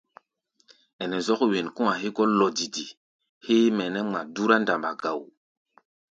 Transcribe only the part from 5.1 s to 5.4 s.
wo.